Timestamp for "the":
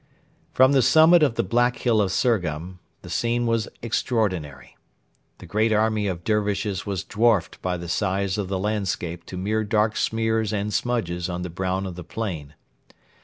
0.71-0.81, 1.35-1.43, 3.03-3.09, 5.37-5.45, 7.77-7.87, 8.47-8.57, 11.43-11.51, 11.95-12.03